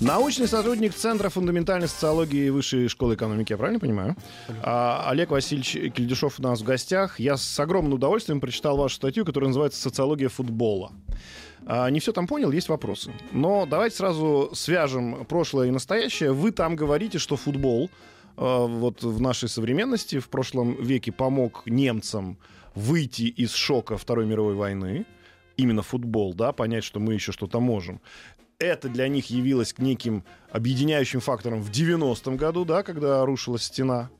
[0.00, 4.16] Научный сотрудник Центра фундаментальной социологии Высшей школы экономики, я правильно понимаю?
[4.62, 7.18] А, Олег Васильевич Кельдюшов у нас в гостях.
[7.18, 10.92] Я с огромным удовольствием прочитал вашу статью, которая называется «Социология футбола».
[11.66, 13.12] А, не все там понял, есть вопросы.
[13.32, 16.32] Но давайте сразу свяжем прошлое и настоящее.
[16.32, 17.90] Вы там говорите, что футбол
[18.36, 22.38] а, вот в нашей современности в прошлом веке помог немцам
[22.76, 25.06] выйти из шока Второй мировой войны
[25.56, 28.00] именно футбол, да, понять, что мы еще что-то можем
[28.58, 34.10] это для них явилось неким объединяющим фактором в 90-м году, да, когда рушилась стена.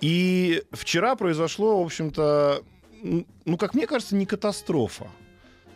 [0.00, 2.64] И вчера произошло, в общем-то,
[3.02, 5.06] ну, как мне кажется, не катастрофа.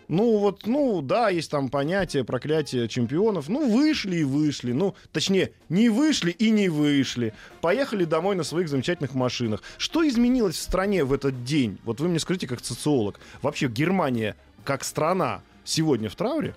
[0.09, 3.49] Ну, вот, ну, да, есть там понятие проклятия чемпионов.
[3.49, 4.73] Ну, вышли и вышли.
[4.73, 7.35] Ну, точнее, не вышли и не вышли.
[7.61, 9.63] Поехали домой на своих замечательных машинах.
[9.79, 11.79] Что изменилось в стране в этот день?
[11.85, 13.19] Вот вы мне скажите, как социолог.
[13.43, 16.55] Вообще, Германия, как страна, сегодня в трауре?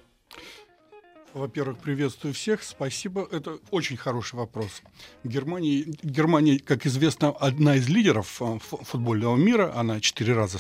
[1.33, 2.63] Во-первых, приветствую всех.
[2.63, 3.27] Спасибо.
[3.31, 4.81] Это очень хороший вопрос.
[5.23, 9.72] Германия, Германия, как известно, одна из лидеров э, футбольного мира.
[9.75, 10.57] Она четыре раза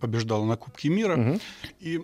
[0.00, 1.16] побеждала на Кубке мира.
[1.16, 1.40] Угу.
[1.80, 2.00] И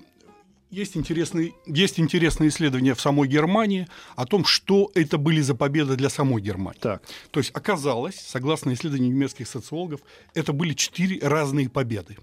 [0.71, 5.97] есть интересные, есть интересные исследования в самой Германии о том, что это были за победы
[5.97, 6.79] для самой Германии.
[6.79, 7.03] Так.
[7.31, 10.01] То есть оказалось, согласно исследованию немецких социологов,
[10.35, 12.17] это были четыре разные победы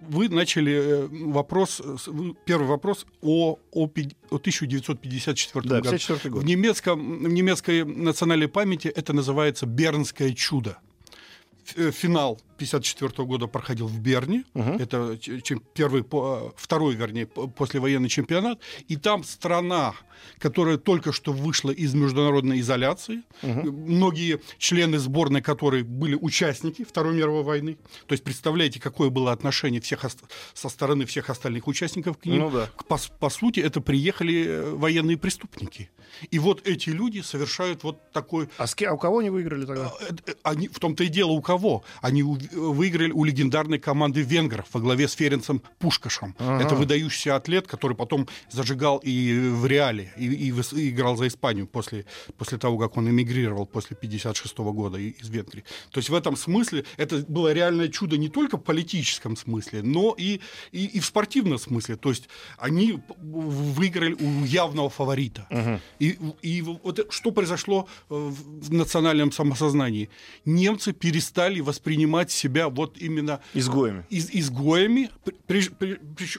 [0.00, 1.82] вы начали э, вопрос,
[2.44, 3.84] первый вопрос о, о,
[4.30, 5.96] о 1954 да, году.
[6.30, 6.42] Год.
[6.42, 10.78] В, немецком, в немецкой национальной памяти это называется «Бернское чудо».
[11.76, 14.44] Э, финал 54 года проходил в Берне.
[14.54, 14.70] Угу.
[14.78, 16.04] Это чем, первый,
[16.56, 18.60] второй, вернее, послевоенный чемпионат.
[18.88, 19.94] И там страна,
[20.38, 23.72] которая только что вышла из международной изоляции, угу.
[23.72, 27.78] многие члены сборной которой были участники Второй мировой войны.
[28.06, 30.04] То есть представляете, какое было отношение всех
[30.54, 32.38] со стороны всех остальных участников к ним.
[32.38, 32.70] Ну, да.
[32.88, 35.90] по, по сути, это приехали э, военные преступники.
[36.30, 38.48] И вот эти люди совершают вот такой...
[38.58, 39.92] А, с а у кого они выиграли тогда?
[40.00, 41.84] Э, они, в том-то и дело, у кого.
[42.00, 46.34] Они выиграли у легендарной команды венгров во главе с Ференцем Пушкашем.
[46.38, 46.64] Ага.
[46.64, 51.66] Это выдающийся атлет, который потом зажигал и в Реале, и, и, и играл за Испанию
[51.66, 52.04] после,
[52.36, 55.64] после того, как он эмигрировал после 56 года из Венгрии.
[55.90, 60.14] То есть в этом смысле это было реальное чудо не только в политическом смысле, но
[60.18, 60.40] и,
[60.72, 61.96] и, и в спортивном смысле.
[61.96, 65.46] То есть они выиграли у явного фаворита.
[65.50, 65.80] Ага.
[65.98, 70.08] И, и вот что произошло в национальном самосознании?
[70.44, 73.40] Немцы перестали воспринимать себя вот именно...
[73.54, 74.04] Изгоями.
[74.10, 75.10] Из, изгоями.
[75.46, 75.74] Прежде,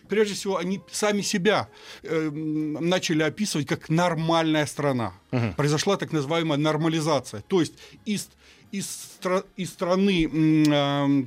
[0.08, 1.70] прежде всего, они сами себя
[2.04, 5.14] э, начали описывать как нормальная страна.
[5.32, 5.54] Угу.
[5.58, 7.42] Произошла так называемая нормализация.
[7.48, 7.74] То есть
[8.06, 8.30] из
[8.72, 10.30] из, стра- из страны,
[10.68, 11.24] э,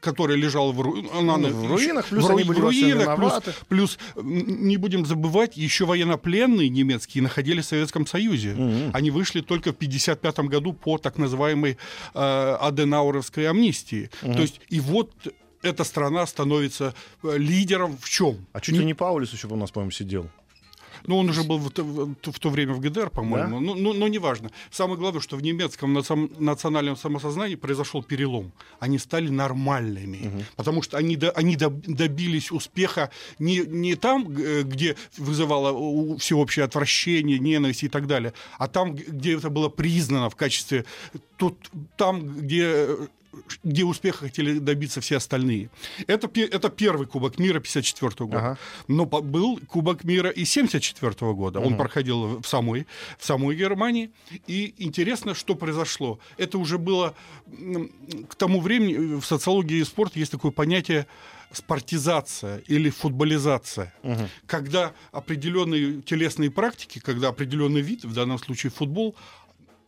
[0.00, 3.32] которая лежала в, ру- она, ну, в руинах, плюс в, они были в руинах, плюс,
[3.68, 8.54] плюс не будем забывать, еще военнопленные немецкие находились в Советском Союзе.
[8.54, 11.78] mm Они вышли только в 1955 году по так называемой
[12.14, 14.10] э, Аденауровской амнистии.
[14.22, 15.10] mm То есть и вот
[15.62, 18.46] эта страна становится э, лидером в чем?
[18.52, 20.28] А чуть ли не Паулис еще у нас, по-моему, сидел.
[21.06, 23.60] Ну, он уже был в, в, в то время в ГДР, по-моему.
[23.60, 23.66] Да?
[23.66, 24.50] Ну, ну, ну, неважно.
[24.70, 28.52] Самое главное, что в немецком национальном самосознании произошел перелом.
[28.80, 30.28] Они стали нормальными.
[30.28, 30.44] Угу.
[30.56, 37.88] Потому что они, они добились успеха не, не там, где вызывало всеобщее отвращение, ненависть и
[37.88, 40.84] так далее, а там, где это было признано в качестве...
[41.36, 42.86] Тут, там, где
[43.62, 45.70] где успеха хотели добиться все остальные.
[46.06, 48.38] Это, это первый Кубок мира 54 года.
[48.38, 48.58] Ага.
[48.88, 51.60] Но был Кубок мира и 74 года.
[51.60, 52.86] Он проходил в самой,
[53.18, 54.10] в самой Германии.
[54.46, 56.18] И интересно, что произошло.
[56.36, 57.14] Это уже было
[58.28, 61.06] к тому времени в социологии и спорте есть такое понятие
[61.52, 64.28] спортизация или футболизация, угу.
[64.46, 69.14] когда определенные телесные практики, когда определенный вид, в данном случае футбол,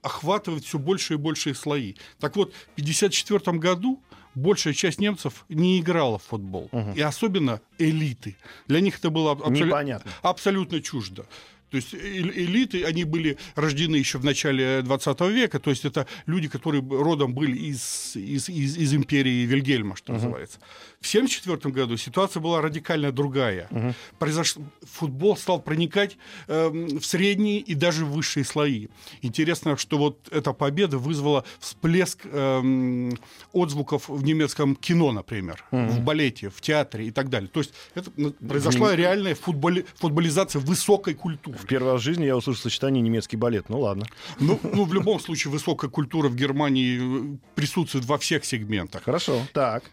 [0.02, 1.94] охватывает все больше и большие слои.
[2.18, 4.02] Так вот, в 1954 году
[4.34, 6.68] большая часть немцев не играла в футбол.
[6.70, 6.92] Угу.
[6.94, 8.36] И особенно элиты.
[8.68, 10.00] Для них это было абсолю...
[10.22, 11.26] абсолютно чуждо.
[11.70, 16.48] То есть элиты, они были рождены еще в начале 20 века, то есть это люди,
[16.48, 20.16] которые родом были из, из, из, из империи Вильгельма, что uh-huh.
[20.16, 20.58] называется.
[21.00, 23.68] В 1974 году ситуация была радикально другая.
[23.70, 23.94] Uh-huh.
[24.18, 24.56] Произош...
[24.82, 26.16] Футбол стал проникать
[26.46, 28.88] э, в средние и даже высшие слои.
[29.22, 33.10] Интересно, что вот эта победа вызвала всплеск э,
[33.52, 35.88] отзвуков в немецком кино, например, uh-huh.
[35.88, 37.50] в балете, в театре и так далее.
[37.52, 38.10] То есть это
[38.48, 39.84] произошла реальная футболи...
[39.96, 41.55] футболизация высокой культуры.
[41.56, 43.68] В первый раз в жизни я услышал сочетание немецкий балет.
[43.68, 44.06] Ну ладно.
[44.38, 49.04] Ну, ну в любом случае высокая культура в Германии э, присутствует во всех сегментах.
[49.04, 49.40] Хорошо.
[49.52, 49.84] Так.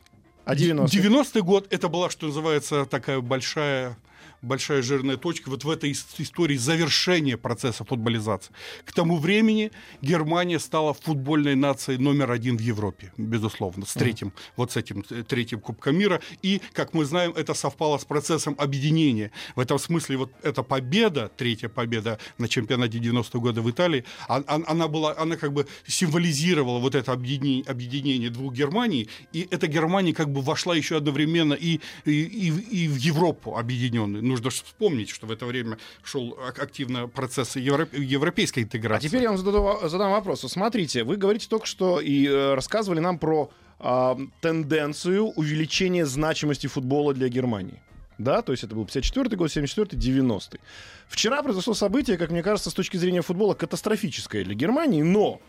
[0.46, 1.00] А 90-й?
[1.00, 3.98] 90-й год это была, что называется, такая большая
[4.44, 8.54] большая жирная точка вот в этой истории завершения процесса футболизации.
[8.86, 14.34] К тому времени Германия стала футбольной нацией номер один в Европе, безусловно, с третьим, mm.
[14.58, 16.22] вот с этим э, третьим Кубком мира.
[16.42, 19.32] И, как мы знаем, это совпало с процессом объединения.
[19.56, 24.88] В этом смысле вот эта победа, третья победа на чемпионате 90-го года в Италии, она
[24.88, 30.30] была, она как бы символизировала вот это объединение, объединение двух Германий, и эта Германия как
[30.30, 35.32] бы вошла еще одновременно и, и, и, и в Европу объединенную нужно вспомнить, что в
[35.32, 39.08] это время шел активно процесс европейской интеграции.
[39.08, 40.42] А теперь я вам задам, задам вопрос.
[40.42, 47.14] Смотрите, вы говорите только что и э, рассказывали нам про э, тенденцию увеличения значимости футбола
[47.14, 47.82] для Германии.
[48.18, 50.62] Да, то есть это был 54 год, 74 90 -й.
[51.08, 55.42] Вчера произошло событие, как мне кажется, с точки зрения футбола катастрофическое для Германии, но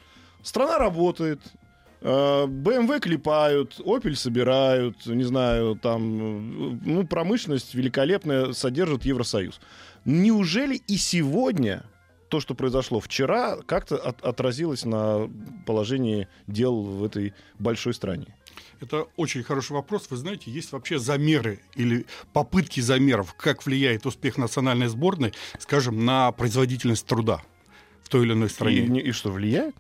[0.43, 1.41] страна работает,
[2.05, 9.59] BMW клепают, Opel собирают, не знаю, там, ну, промышленность великолепная содержит Евросоюз.
[10.05, 11.85] Неужели и сегодня
[12.29, 15.31] то, что произошло вчера, как-то от, отразилось на
[15.67, 18.37] положении дел в этой большой стране?
[18.81, 20.07] Это очень хороший вопрос.
[20.11, 22.05] Вы знаете, есть вообще замеры или
[22.35, 27.43] попытки замеров, как влияет успех национальной сборной, скажем, на производительность труда
[28.03, 29.01] в той или иной стране.
[29.01, 29.75] И, и что, влияет?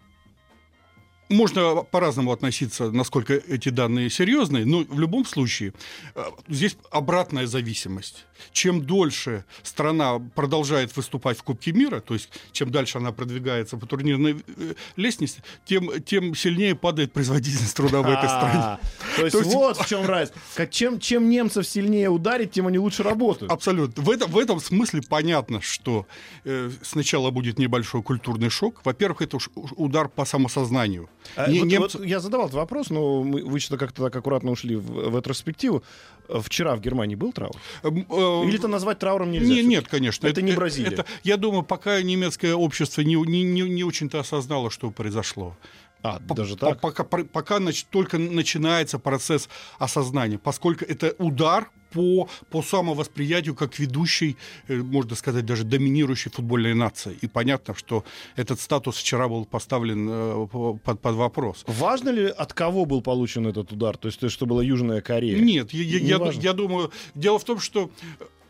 [1.28, 5.72] Можно по-разному относиться, насколько эти данные серьезные, но в любом случае
[6.14, 8.26] э, здесь обратная зависимость.
[8.52, 13.86] Чем дольше страна продолжает выступать в Кубке мира, то есть чем дальше она продвигается по
[13.86, 18.78] турнирной э, лестнице, тем, тем сильнее падает производительность труда в этой стране.
[19.16, 20.66] То есть вот в чем разница.
[20.70, 23.50] Чем, чем немцев сильнее ударить, тем они лучше работают.
[23.50, 24.02] Абсолютно.
[24.02, 26.06] В этом, в этом смысле понятно, что
[26.44, 28.80] э, сначала будет небольшой культурный шок.
[28.84, 29.38] Во-первых, это
[29.76, 31.08] удар по самосознанию.
[31.36, 31.98] А, не, вот, немцы...
[31.98, 35.16] вот я задавал этот вопрос, но мы, вы что-то как-то так аккуратно ушли в, в
[35.16, 35.82] ретроспективу.
[36.28, 37.54] Вчера в Германии был траур?
[37.82, 39.52] Эм, э, Или это назвать трауром нельзя?
[39.52, 40.26] Не, нет, конечно.
[40.26, 40.88] Это, это не Бразилия.
[40.88, 45.56] Это, я думаю, пока немецкое общество не, не, не, не очень-то осознало, что произошло.
[46.04, 46.82] А, даже так?
[46.82, 47.60] Пока, пока
[47.90, 49.48] только начинается процесс
[49.78, 54.36] осознания, поскольку это удар по, по самовосприятию как ведущей,
[54.68, 57.16] э, можно сказать, даже доминирующей футбольной нации.
[57.22, 58.04] И понятно, что
[58.36, 60.46] этот статус вчера был поставлен э,
[60.84, 61.64] под, под вопрос.
[61.66, 63.96] Важно ли, от кого был получен этот удар?
[63.96, 65.38] То есть, то, что была Южная Корея?
[65.38, 67.90] Нет, я, я, я, я думаю, дело в том, что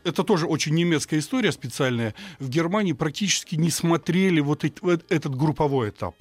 [0.04, 2.14] это тоже очень немецкая история специальная.
[2.38, 6.16] В Германии практически не смотрели вот этот групповой этап.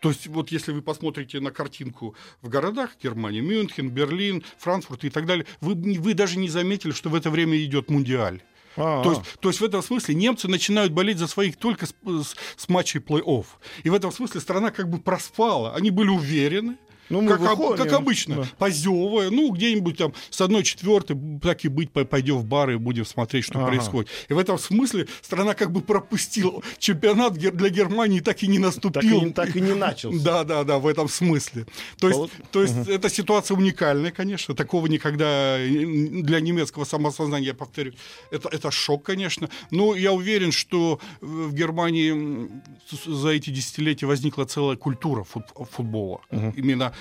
[0.00, 5.10] То есть вот если вы посмотрите на картинку в городах Германии, Мюнхен, Берлин, Франкфурт и
[5.10, 8.42] так далее, вы, вы даже не заметили, что в это время идет Мундиаль.
[9.02, 12.36] То есть, то есть в этом смысле немцы начинают болеть за своих только с, с,
[12.56, 13.44] с матчей плей-офф.
[13.82, 15.74] И в этом смысле страна как бы проспала.
[15.74, 16.76] Они были уверены,
[17.08, 18.48] ну, мы как, выходим, как обычно, да.
[18.58, 23.04] позевывая, ну, где-нибудь там с одной четвертой, так и быть, пойдем в бары и будем
[23.04, 23.68] смотреть, что ага.
[23.68, 24.10] происходит.
[24.28, 29.20] И в этом смысле страна как бы пропустила чемпионат для Германии, так и не наступил.
[29.20, 30.22] Так и, так и не начался.
[30.22, 31.66] Да, да, да, в этом смысле.
[31.98, 32.20] То есть,
[32.50, 32.90] то есть угу.
[32.90, 37.92] эта ситуация уникальная, конечно, такого никогда для немецкого самосознания, я повторю,
[38.30, 39.48] это, это шок, конечно.
[39.70, 42.50] Но я уверен, что в Германии
[43.06, 46.20] за эти десятилетия возникла целая культура футбола.
[46.30, 46.54] Угу.
[46.56, 46.94] Именно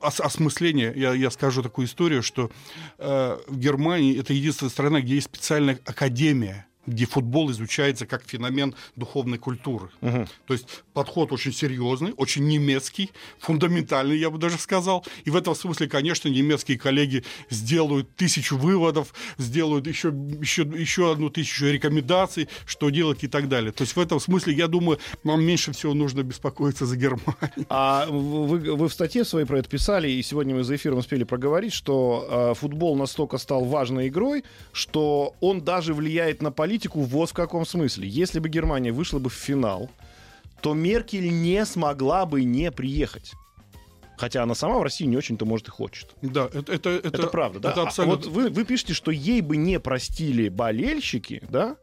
[0.00, 2.50] ос осмысление, я, я скажу такую историю, что
[2.98, 8.74] э, в Германии это единственная страна, где есть специальная академия где футбол изучается как феномен
[8.96, 9.90] духовной культуры.
[10.00, 10.26] Угу.
[10.46, 15.04] То есть подход очень серьезный, очень немецкий, фундаментальный, я бы даже сказал.
[15.24, 20.08] И в этом смысле, конечно, немецкие коллеги сделают тысячу выводов, сделают еще,
[20.40, 23.72] еще, еще одну тысячу рекомендаций, что делать и так далее.
[23.72, 27.66] То есть в этом смысле, я думаю, нам меньше всего нужно беспокоиться за Германию.
[27.68, 31.24] А вы, вы в статье своей про это писали, и сегодня мы за эфиром успели
[31.24, 37.00] проговорить, что э, футбол настолько стал важной игрой, что он даже влияет на политику политику
[37.00, 38.06] вот в каком смысле.
[38.06, 39.90] Если бы Германия вышла бы в финал,
[40.60, 43.32] то Меркель не смогла бы не приехать.
[44.18, 46.14] Хотя она сама в России не очень-то, может, и хочет.
[46.22, 47.70] Да, это, это, это, это правда, да.
[47.70, 48.14] Это абсолютно...
[48.14, 51.76] а вот вы, вы пишете, что ей бы не простили болельщики, да,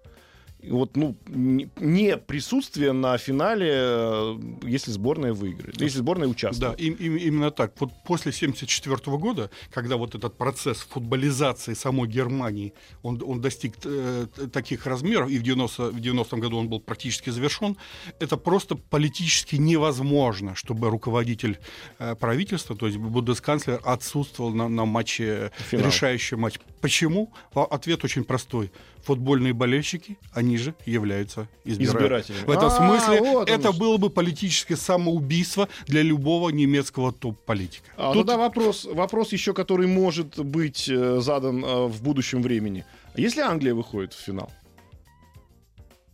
[0.69, 6.77] вот, ну, не присутствие на финале, э, если сборная выиграет, если сборная участвует.
[6.77, 7.73] Да, им, им, именно так.
[7.79, 14.27] Вот после 1974 года, когда вот этот процесс футболизации самой Германии, он, он достиг э,
[14.51, 17.77] таких размеров, и в 90, в 90 году он был практически завершен,
[18.19, 21.59] это просто политически невозможно, чтобы руководитель
[21.99, 25.87] э, правительства, то есть бундесканцлер, отсутствовал на, на матче, Финал.
[25.87, 26.59] решающем матче.
[26.81, 27.33] Почему?
[27.53, 28.71] Ответ очень простой.
[29.03, 32.45] Футбольные болельщики, они же являются избирателями.
[32.45, 37.89] В этом а, смысле вот это было бы политическое самоубийство для любого немецкого топ-политика.
[37.97, 38.25] А, Тут...
[38.25, 42.85] Тогда вопрос, вопрос еще, который может быть э, задан э, в будущем времени.
[43.15, 44.49] Если Англия выходит в финал,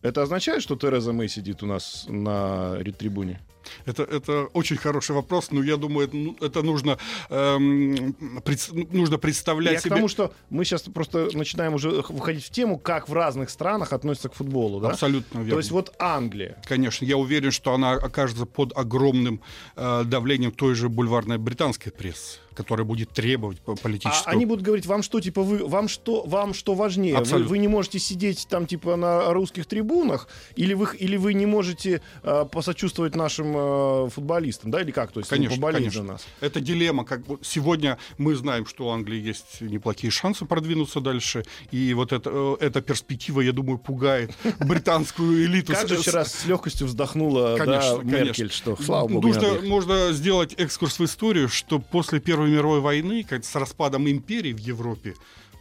[0.02, 3.40] это означает, что Тереза Мэй сидит у нас на ретрибуне?
[3.86, 6.98] Это, это очень хороший вопрос, но я думаю, это, ну, это нужно,
[7.30, 9.90] эм, пред, нужно представлять я себе...
[9.92, 14.30] Потому что мы сейчас просто начинаем уже выходить в тему, как в разных странах относятся
[14.30, 14.80] к футболу.
[14.80, 14.90] Да?
[14.90, 15.52] Абсолютно верно.
[15.52, 16.62] То есть вот Англия.
[16.68, 19.42] Конечно, я уверен, что она окажется под огромным
[19.76, 24.26] э, давлением той же бульварной британской прессы которая будет требовать политического.
[24.26, 27.18] А они будут говорить, вам что, типа, вы, вам что, вам что важнее?
[27.18, 31.46] Вы, вы не можете сидеть там, типа, на русских трибунах, или вы, или вы не
[31.46, 35.14] можете э, посочувствовать нашим э, футболистам, да, или как?
[35.14, 36.02] То есть, конечно, ну, конечно.
[36.02, 36.28] за нас.
[36.42, 37.06] Это дилемма.
[37.06, 42.12] Как вот сегодня мы знаем, что у Англии есть неплохие шансы продвинуться дальше, и вот
[42.12, 45.72] это, э, эта перспектива, я думаю, пугает британскую элиту.
[45.72, 47.58] Как же вчера с легкостью вздохнула
[48.04, 53.24] Меркель, что, слава богу, Можно сделать экскурс в историю, что после Первой Первой мировой войны,
[53.24, 55.14] как с распадом империи в Европе,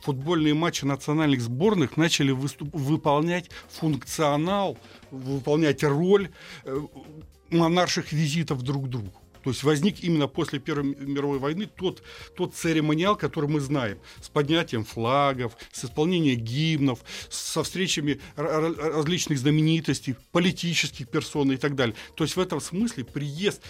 [0.02, 4.78] футбольные матчи национальных сборных начали выступ- выполнять функционал,
[5.10, 6.30] выполнять роль
[6.64, 6.80] э,
[7.50, 9.12] монарших визитов друг к другу.
[9.48, 12.02] То есть возник именно после Первой мировой войны тот,
[12.36, 16.98] тот церемониал, который мы знаем, с поднятием флагов, с исполнением гимнов,
[17.30, 21.96] со встречами различных знаменитостей, политических персон и так далее.
[22.14, 23.62] То есть в этом смысле приезд,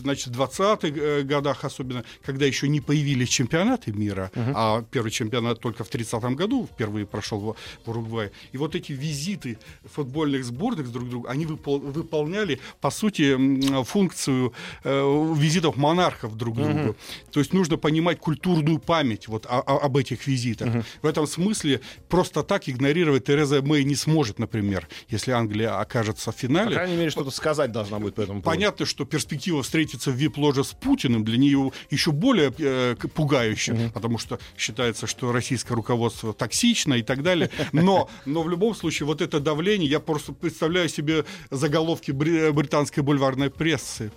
[0.00, 4.52] значит, в 20-х э, годах особенно, когда еще не появились чемпионаты мира, uh-huh.
[4.54, 8.92] а первый чемпионат только в 30-м году впервые прошел в, в Уругвае, и вот эти
[8.92, 14.52] визиты футбольных сборных друг к другу, они выпол- выполняли, по сути, функцию
[14.84, 16.80] визитов монархов друг к другу.
[16.80, 16.96] Угу.
[17.32, 20.84] То есть нужно понимать культурную память вот о, о, об этих визитах.
[21.02, 26.36] В этом смысле просто так игнорировать Тереза Мэй не сможет, например, если Англия окажется в
[26.36, 26.70] финале.
[26.70, 28.56] По крайней мере, что-то сказать должна будет по этому поводу.
[28.56, 33.92] Понятно, что перспектива встретиться в вип-ложе с Путиным для нее еще более э, пугающая, угу.
[33.92, 37.50] потому что считается, что российское руководство токсично и так далее.
[37.72, 43.50] Но, но в любом случае вот это давление, я просто представляю себе заголовки британской бульварной
[43.50, 44.12] прессы,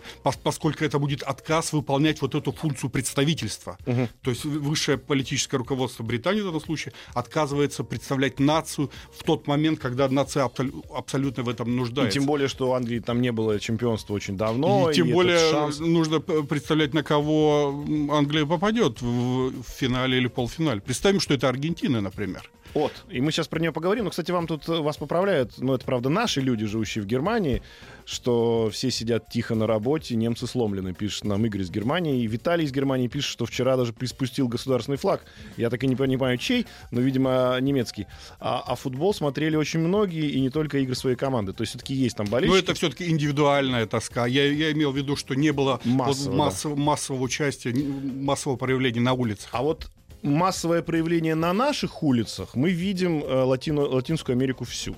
[0.57, 3.77] поскольку это будет отказ выполнять вот эту функцию представительства.
[3.85, 4.09] Угу.
[4.23, 9.79] То есть высшее политическое руководство Британии в этом случае отказывается представлять нацию в тот момент,
[9.79, 12.17] когда нация абсол- абсолютно в этом нуждается.
[12.17, 14.89] И тем более, что у Англии там не было чемпионства очень давно.
[14.89, 15.79] И тем и более шанс...
[15.79, 20.81] нужно представлять, на кого Англия попадет в, в финале или полуфинале.
[20.81, 22.49] Представим, что это Аргентина, например.
[22.73, 22.91] Вот.
[23.09, 24.05] И мы сейчас про нее поговорим.
[24.05, 25.53] Но, кстати, вам тут вас поправляют.
[25.57, 27.61] Ну, это, правда, наши люди, живущие в Германии
[28.07, 32.21] что все сидят тихо на работе, немцы сломлены, пишет нам Игорь из Германии.
[32.21, 35.25] И Виталий из Германии пишет, что вчера даже приспустил государственный флаг.
[35.57, 38.07] Я так и не понимаю, чей, но, видимо, немецкий.
[38.39, 41.51] А, а футбол смотрели очень многие, и не только игры своей команды.
[41.51, 42.55] То есть все-таки есть там болельщики.
[42.55, 44.25] Но это все-таки индивидуальная тоска.
[44.25, 46.81] Я, я имел в виду, что не было массового, вот, массов, да.
[46.81, 49.49] массового участия, массового проявления на улицах.
[49.51, 49.89] А вот
[50.21, 54.95] массовое проявление на наших улицах мы видим э, Латино, Латинскую Америку всю.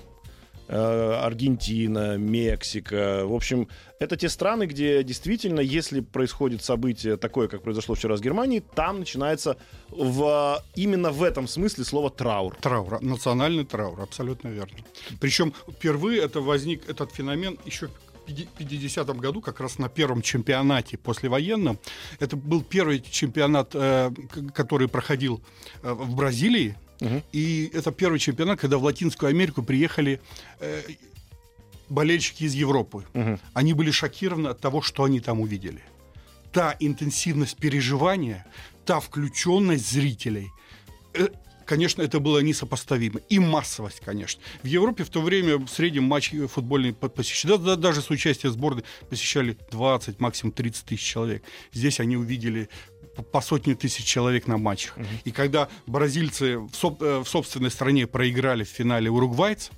[0.72, 3.22] Э, Аргентина, Мексика.
[3.24, 3.66] В общем,
[3.98, 9.00] это те страны, где действительно, если происходит событие такое, как произошло вчера с Германией, там
[9.00, 9.56] начинается
[9.88, 12.54] в, именно в этом смысле слово траур.
[12.60, 14.78] Траур, национальный траур, абсолютно верно.
[15.20, 17.88] Причем впервые это возник этот феномен еще
[18.28, 21.80] в 50-м году, как раз на первом чемпионате послевоенном.
[22.20, 24.12] Это был первый чемпионат, э,
[24.54, 25.42] который проходил
[25.82, 26.76] э, в Бразилии,
[27.32, 30.20] и это первый чемпионат, когда в Латинскую Америку приехали
[30.60, 30.82] э,
[31.88, 33.04] болельщики из Европы.
[33.14, 33.38] Угу.
[33.52, 35.82] Они были шокированы от того, что они там увидели.
[36.52, 38.46] Та интенсивность переживания,
[38.84, 40.50] та включенность зрителей.
[41.14, 41.28] Э,
[41.64, 43.20] конечно, это было несопоставимо.
[43.28, 44.42] И массовость, конечно.
[44.62, 48.84] В Европе в то время в среднем матч футбольный посещали, да, даже с участием сборной
[49.08, 51.42] посещали 20, максимум 30 тысяч человек.
[51.72, 52.68] Здесь они увидели
[53.22, 54.96] по сотни тысяч человек на матчах.
[54.96, 55.06] Угу.
[55.24, 59.74] И когда бразильцы в, соб, э, в собственной стране проиграли в финале уругвайцам,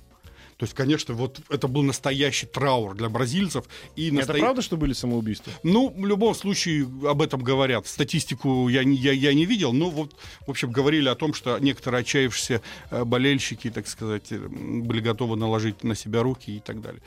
[0.57, 3.65] то есть, конечно, вот это был настоящий траур для бразильцев.
[3.95, 5.51] И Это правда, что были самоубийства?
[5.63, 7.87] Ну, в любом случае об этом говорят.
[7.87, 11.57] Статистику я, не- я, я не видел, но вот, в общем, говорили о том, что
[11.59, 17.01] некоторые отчаявшиеся э, болельщики, так сказать, были готовы наложить на себя руки и так далее.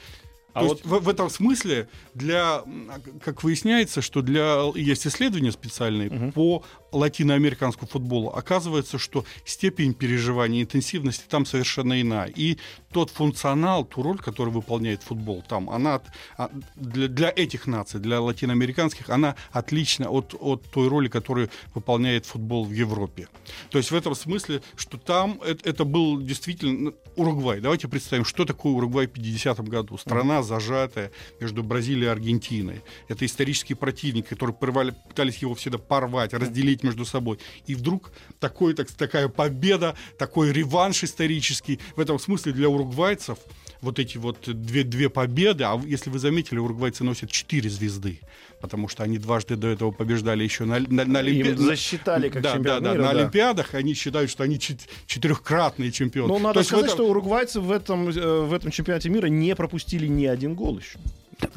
[0.57, 2.91] А То вот- есть в, в этом смысле для, м,
[3.23, 8.31] как выясняется, что для есть исследования специальные по латиноамериканскому футболу.
[8.31, 12.27] Оказывается, что степень переживания, интенсивности там совершенно иная.
[12.27, 12.59] И
[12.93, 16.01] тот функционал, ту роль, которую выполняет футбол там, она
[16.39, 22.27] а, для, для этих наций, для латиноамериканских, она отлична от, от той роли, которую выполняет
[22.27, 23.29] футбол в Европе.
[23.71, 27.61] То есть в этом смысле, что там это, это был действительно ну, Уругвай.
[27.61, 29.97] Давайте представим, что такое Уругвай в 50 году.
[29.97, 32.83] Страна, зажатая между Бразилией и Аргентиной.
[33.09, 37.39] Это исторический противник, который порвали, пытались его всегда порвать, разделить между собой.
[37.67, 41.79] И вдруг такой, так, такая победа, такой реванш исторический.
[41.97, 43.39] В этом смысле для уругвайцев
[43.83, 48.21] вот эти вот две, две победы, а если вы заметили, уругвайцы носят четыре звезды,
[48.61, 52.43] потому что они дважды до этого побеждали еще на, на, на Олимпи- Им засчитали как
[52.43, 53.21] да, чемпион да, да, мира, на да.
[53.21, 56.29] Олимпиадах они считают, что они чет- четырехкратные чемпионы.
[56.33, 59.55] Ну, надо То сказать, этом- что уругвайцы в этом, э, в этом чемпионате мира не
[59.55, 60.99] пропустили ни один гол еще.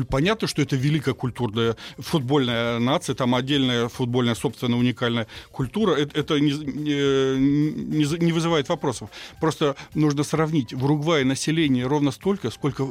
[0.09, 5.95] Понятно, что это великая культурная футбольная нация, там отдельная футбольная, собственно, уникальная культура.
[5.95, 9.09] Это, это не, не- не вызывает вопросов.
[9.39, 10.73] Просто нужно сравнить.
[10.73, 12.85] В Уругвае население ровно столько, сколько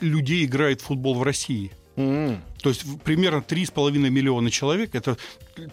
[0.00, 1.72] людей играет в футбол в России.
[1.96, 2.42] М.
[2.62, 5.16] То есть примерно 3,5 миллиона человек это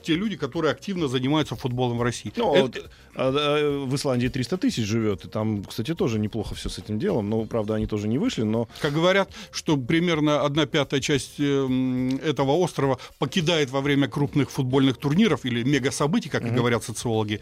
[0.04, 2.34] те люди, которые активно занимаются футболом в России.
[2.36, 6.54] Ну, Это- вот, а, а, в Исландии 300 тысяч живет, и там, кстати, тоже неплохо
[6.54, 7.30] все с этим делом.
[7.30, 12.18] Ну, правда, они тоже не вышли, но Как говорят, что примерно одна пятая часть эм,
[12.18, 17.40] этого острова покидает во время крупных футбольных турниров или мега-событий, как и говорят социологи,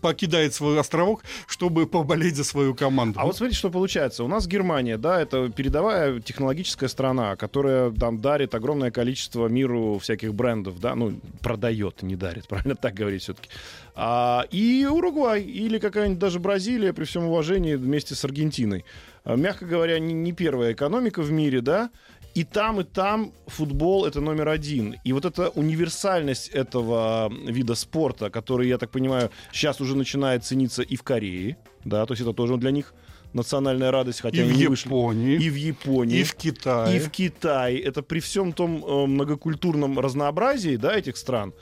[0.00, 3.18] покидает свой островок, чтобы поболеть за свою команду.
[3.20, 4.24] А вот смотрите, что получается.
[4.24, 10.34] У нас Германия, да, это передовая технологическая страна, которая там дарит огромное количество миру всяких
[10.34, 13.48] брендов, да, ну, продает, не дарит, правильно так говорить все-таки.
[13.94, 18.84] А, и Уругвай, или какая-нибудь даже Бразилия, при всем уважении, вместе с Аргентиной.
[19.24, 21.90] А, мягко говоря, не, не первая экономика в мире, да,
[22.34, 24.96] и там, и там футбол это номер один.
[25.04, 30.82] И вот эта универсальность этого вида спорта, который, я так понимаю, сейчас уже начинает цениться
[30.82, 32.92] и в Корее, да, то есть это тоже для них
[33.32, 34.88] национальная радость, хотя и в они не вышли.
[34.88, 36.18] Японии, И в Японии.
[36.20, 36.96] и в Китае.
[36.96, 37.78] И в Китае.
[37.80, 41.52] Это при всем том э, многокультурном разнообразии, да, этих стран,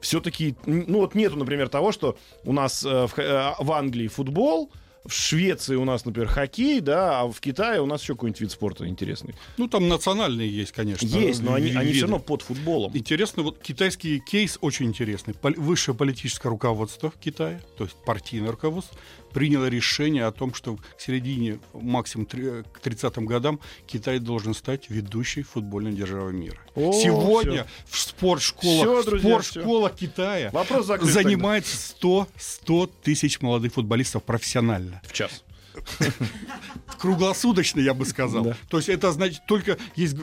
[0.00, 4.70] все-таки, ну вот нету, например, того, что у нас э, в, э, в Англии футбол,
[5.04, 8.50] в Швеции у нас, например, хоккей, да, а в Китае у нас еще какой-нибудь вид
[8.52, 9.34] спорта интересный.
[9.56, 11.04] Ну, там национальные есть, конечно.
[11.06, 12.96] Есть, но они, они все равно под футболом.
[12.96, 15.34] Интересно, вот китайский кейс очень интересный.
[15.34, 18.96] Пол- высшее политическое руководство в Китае, то есть партийное руководство,
[19.32, 25.42] приняло решение о том, что к середине, максимум к 30-м годам, Китай должен стать ведущей
[25.42, 26.58] футбольной державой мира.
[26.74, 33.40] О, Сегодня в спортшколах, Всё, друзья, в спортшколах Китая Вопрос закрыт занимается 100, 100 тысяч
[33.40, 35.00] молодых футболистов профессионально.
[35.06, 35.42] В час.
[36.98, 38.44] Круглосуточно, я бы сказал.
[38.44, 38.56] Да.
[38.68, 40.16] То есть это значит, только есть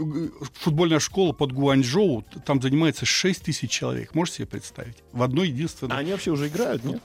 [0.54, 4.14] футбольная школа под Гуанчжоу, там занимается 6 тысяч человек.
[4.16, 4.98] Можете себе представить?
[5.12, 5.96] В одной единственной...
[5.96, 7.02] А они вообще уже играют, нет?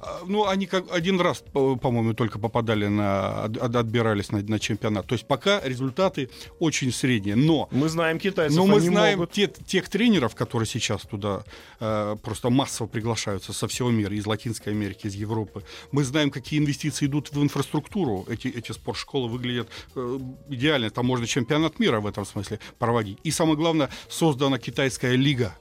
[0.00, 3.44] А, Ну, они как один раз, по- по-моему, только попадали на...
[3.44, 5.06] от- от- отбирались на, на чемпионат.
[5.06, 6.28] То есть пока результаты
[6.60, 7.36] очень средние.
[7.36, 9.32] Но Мы знаем китайцев, но мы знаем могут.
[9.32, 11.42] те- тех тренеров, которые сейчас туда
[11.80, 15.62] э, просто массово приглашаются со всего мира, из Латинской Америки, из Европы.
[15.92, 18.24] Мы знаем, какие инвестиции идут в инфраструктуру.
[18.28, 20.90] Эти, эти спортшколы выглядят э, идеально.
[20.90, 23.18] Там можно чемпионат мира в этом смысле проводить.
[23.24, 25.56] И самое главное, создана китайская лига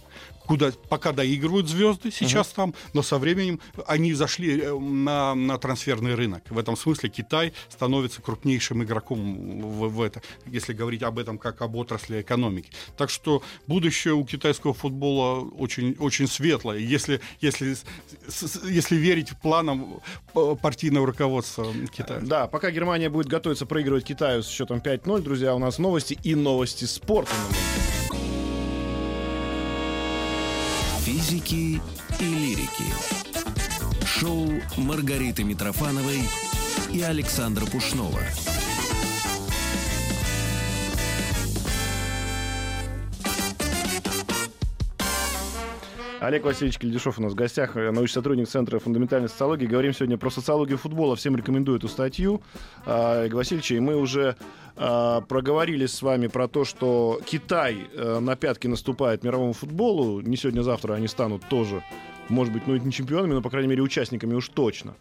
[0.47, 6.15] куда пока доигрывают звезды сейчас там, но со временем они зашли э, на, на трансферный
[6.15, 6.43] рынок.
[6.49, 11.61] В этом смысле Китай становится крупнейшим игроком в, в это, если говорить об этом как
[11.61, 12.71] об отрасли экономики.
[12.95, 17.75] Так что будущее у китайского футбола очень, очень светлое, если, если,
[18.63, 19.99] если верить планам
[20.33, 22.21] э, партийного руководства Китая.
[22.21, 26.35] Да, пока Германия будет готовиться проигрывать Китаю с счетом 5-0, друзья, у нас новости и
[26.35, 27.33] новости спорта.
[27.33, 27.96] на
[31.07, 31.81] Физики
[32.19, 32.83] и лирики.
[34.05, 36.19] Шоу Маргариты Митрофановой
[36.91, 38.19] и Александра Пушнова.
[46.19, 49.67] Олег Васильевич Кельдишов у нас в гостях, э, научный сотрудник Центра фундаментальной социологии.
[49.67, 51.15] Говорим сегодня про социологию футбола.
[51.15, 52.41] Всем рекомендую эту статью
[52.87, 53.75] а, Олега Васильевича.
[53.75, 54.35] И мы уже
[54.75, 60.21] а, проговорили с вами про то, что Китай э, на пятки наступает мировому футболу.
[60.21, 61.83] Не сегодня-завтра они станут тоже,
[62.29, 64.95] может быть, ну не чемпионами, но, по крайней мере, участниками уж точно.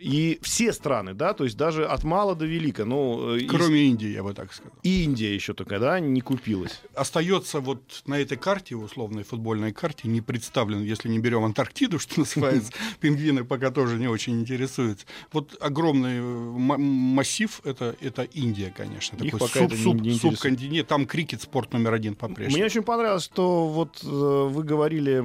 [0.00, 2.84] И все страны, да, то есть даже от мала до велика.
[2.84, 4.72] Ну, э, из- Кроме Индии, я бы так сказал.
[4.82, 6.80] и Индия еще только, да, не купилась.
[6.94, 12.20] Остается вот на этой карте, условной футбольной карте, не представлен, если не берем Антарктиду, что
[12.20, 15.06] называется, пингвины пока тоже не очень интересуются.
[15.32, 16.22] Вот огромный э,
[16.78, 19.16] массив это, это Индия, конечно.
[19.16, 20.86] Их Такой пока это не- не субконтинент.
[20.88, 22.64] Там крикет спорт номер один Мне по-прежнему.
[22.64, 25.18] очень понравилось, что вот э, вы говорили,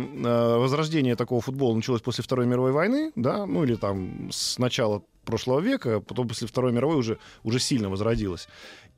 [0.57, 5.59] возрождение такого футбола началось после Второй мировой войны, да, ну или там с начала прошлого
[5.59, 8.47] века, потом после Второй мировой уже, уже сильно возродилось.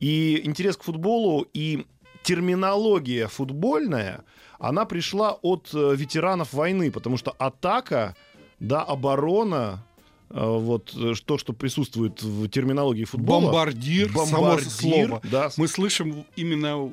[0.00, 1.86] И интерес к футболу и
[2.22, 4.24] терминология футбольная,
[4.58, 8.16] она пришла от э, ветеранов войны, потому что атака,
[8.58, 9.84] да, оборона,
[10.30, 13.42] э, вот э, то, что присутствует в терминологии футбола.
[13.42, 15.20] Бомбардир, само Бомбардир, слово.
[15.30, 16.90] да, Мы слышим именно,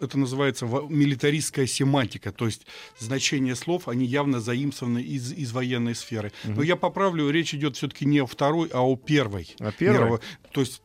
[0.00, 2.66] это называется милитаристская семантика, то есть
[2.98, 6.32] значение слов, они явно заимствованы из, из военной сферы.
[6.44, 9.54] Но я поправлю, речь идет все-таки не о второй, а о первой.
[9.60, 9.98] А первой?
[9.98, 10.20] мировой.
[10.52, 10.82] То есть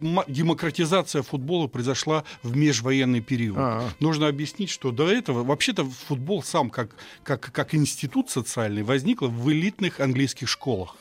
[0.00, 3.56] демократизация футбола произошла в межвоенный период.
[3.58, 9.22] А, Нужно объяснить, что до этого вообще-то футбол сам как, как, как институт социальный возник
[9.22, 10.96] в элитных английских школах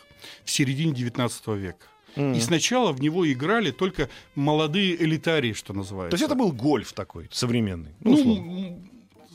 [0.46, 1.86] в середине 19 века.
[2.15, 2.34] Мгм.
[2.34, 6.12] И сначала в него играли только молодые элитарии, что называется.
[6.12, 7.91] То есть это был гольф такой современный.
[8.02, 8.78] Ну, ну, условно.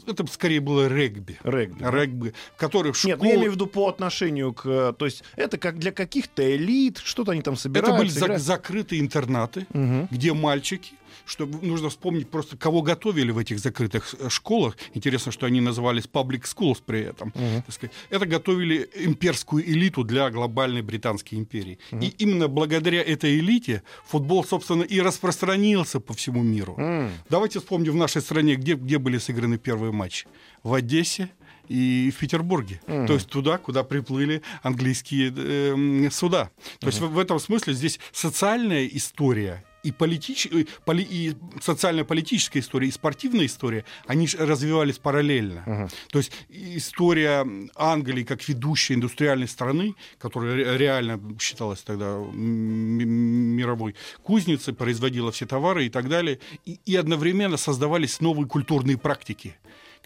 [0.06, 1.38] это скорее было регби.
[1.42, 1.84] регби.
[1.84, 4.92] Регби, который в Нет, ну я имею в виду по отношению к...
[4.98, 7.98] То есть это как для каких-то элит, что-то они там Это собираются.
[7.98, 8.42] были зак- играют.
[8.42, 10.08] закрытые интернаты, Мгм.
[10.10, 10.92] где мальчики,
[11.26, 14.76] что нужно вспомнить просто, кого готовили в этих закрытых э, школах.
[14.94, 17.32] Интересно, что они назывались public schools при этом.
[17.32, 17.92] Так сказать.
[18.10, 21.78] Это готовили имперскую элиту для глобальной британской империи.
[21.92, 26.74] И именно благодаря этой элите футбол, собственно, и распространился по всему миру.
[26.78, 27.10] М.
[27.28, 30.26] Давайте вспомним в нашей стране, где, где были сыграны первые матчи.
[30.62, 31.30] В Одессе
[31.68, 32.80] и в Петербурге.
[32.86, 33.06] Мгм.
[33.06, 36.50] То есть туда, куда приплыли английские э, суда.
[36.80, 40.46] То есть в, в этом смысле здесь социальная история и, политич...
[40.46, 45.62] и поли- и социально-политическая история, и спортивная история, они ж развивались параллельно.
[45.66, 45.88] Мгм.
[46.10, 54.74] То есть история Англии как ведущей индустриальной страны, которая ре- реально считалась тогда мировой кузницей,
[54.74, 59.56] производила все товары и так далее, и, и одновременно создавались новые культурные практики,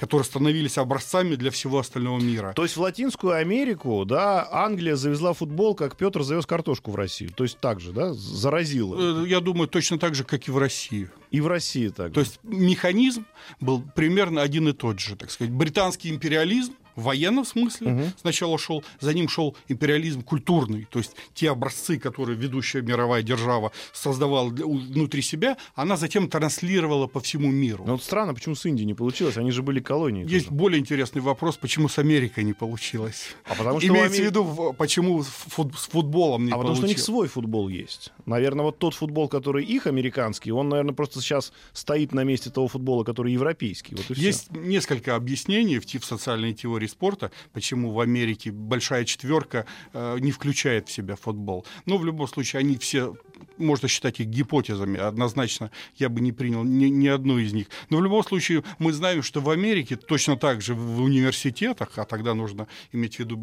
[0.02, 2.54] которые становились образцами для всего остального мира.
[2.56, 7.30] То есть в Латинскую Америку, да, Англия завезла футбол, как Петр завез картошку в Россию.
[7.32, 9.22] То есть так же, да, заразила.
[9.22, 11.08] Э, Я думаю, точно так же, как и в России.
[11.30, 12.12] И в России так.
[12.12, 13.26] То есть механизм
[13.60, 15.52] был примерно один и тот же, так сказать.
[15.52, 18.12] Британский империализм в военном смысле Мгм.
[18.20, 23.72] сначала шел, за ним шел империализм культурный, то есть те образцы, которые ведущая мировая держава
[23.92, 27.84] создавала для- внутри себя, она затем транслировала по всему миру.
[27.86, 30.26] Но вот странно, почему с Индией не получилось, они же были колонией.
[30.28, 30.56] Есть тоже.
[30.58, 33.34] более интересный вопрос, почему с Америкой не получилось.
[33.44, 36.74] А потому что Имеется Амери- в виду, почему с фут- с футболом не А потому
[36.74, 37.04] что у них получилось.
[37.04, 38.12] свой футбол есть.
[38.26, 42.68] Наверное, вот тот футбол, который их американский, он, наверное, просто сейчас стоит на месте того
[42.68, 43.94] футбола, который европейский.
[43.96, 44.16] Вот.
[44.16, 50.32] Есть несколько объяснений в, в социальной теории спорта, почему в Америке большая четверка э, не
[50.32, 51.66] включает в себя футбол.
[51.86, 53.16] Но в любом случае они все,
[53.58, 54.98] можно считать их гипотезами.
[54.98, 57.66] Однозначно я бы не принял ни, ни одну из них.
[57.90, 62.04] Но в любом случае мы знаем, что в Америке точно так же в университетах, а
[62.04, 63.36] тогда нужно иметь в виду,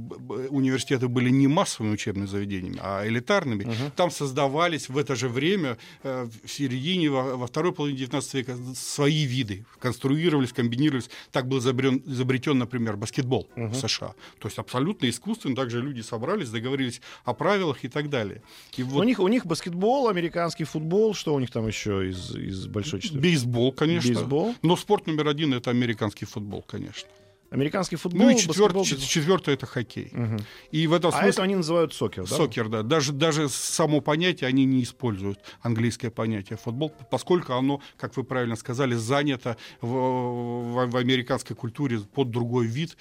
[0.50, 6.28] университеты были не массовыми учебными заведениями, а элитарными, там создавались в это же время, э,
[6.44, 11.10] в середине, во, второй половине 19 века, свои виды, конструировались, комбинировались.
[11.32, 14.14] Так был изобрен, изобретен, например, баскетбол в США.
[14.40, 18.42] То есть абсолютно искусственно, также люди собрались, договорились о правилах и так далее.
[18.78, 22.36] И У, вот них, у них баскетбол, американский футбол, что у них там еще из,
[22.36, 23.24] из большой четверки?
[23.24, 24.14] бейсбол, конечно.
[24.14, 24.56] Бейсбол.
[24.62, 27.10] Но спорт номер один это американский футбол, конечно.
[27.52, 30.10] Американский футбол, Ну и четвертый, четвертый это хоккей.
[30.12, 30.38] Мгм.
[30.70, 31.30] И в этом А смысле...
[31.32, 32.36] это они называют сокер, да?
[32.36, 32.84] Сокер, да.
[32.84, 38.56] Даже, даже само понятие они не используют, английское понятие футбол, поскольку оно, как вы правильно
[38.56, 42.96] сказали, занято в, в- в американской культуре под другой вид.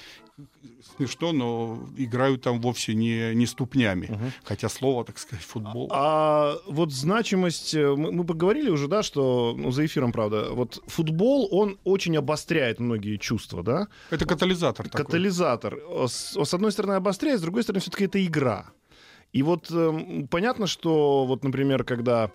[0.96, 4.32] Смешно, но играют там вовсе не, не ступнями.
[4.44, 5.88] Хотя слово, так сказать, футбол.
[5.92, 10.82] А вот значимость, э, мы, мы поговорили уже, да, что, ну, за эфиром, правда, вот
[10.86, 13.88] футбол, он очень обостряет многие чувства, да?
[14.10, 15.04] Это катализатор такой.
[15.04, 15.74] Катализатор.
[15.74, 18.66] Э, С, с одной стороны обостряет, с другой стороны все-таки это игра.
[19.32, 22.30] И вот эм, понятно, что вот, например, когда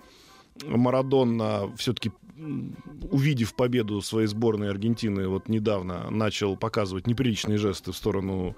[0.66, 2.12] Марадонна все-таки
[3.12, 8.56] увидев победу своей сборной Аргентины, вот недавно начал показывать неприличные жесты в сторону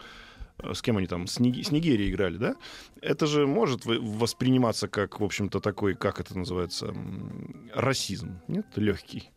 [0.60, 2.56] э, с кем они там, с, Ни- с Нигерией играли, да?
[3.02, 6.94] Это же может восприниматься как, в общем-то, такой, как это называется,
[7.74, 9.30] расизм, нет, легкий.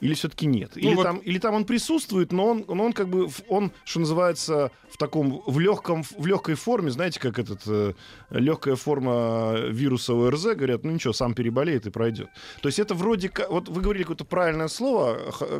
[0.00, 0.76] Или все-таки нет?
[0.76, 3.72] Или, Ну, вот- там, или там он присутствует, но он, но он как бы, он,
[3.84, 7.92] что называется, в таком, в, легком, в легкой форме, знаете, как этот, э,
[8.30, 12.28] легкая форма вируса ОРЗ, говорят, ну ничего, сам переболеет и пройдет.
[12.62, 15.18] То есть это вроде как, вот вы говорили какое-то правильное слово,